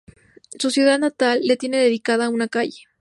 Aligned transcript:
Su 0.57 0.71
ciudad 0.71 0.97
natal 0.97 1.41
le 1.43 1.57
tiene 1.57 1.77
dedicada 1.77 2.29
una 2.31 2.47
calle. 2.47 2.85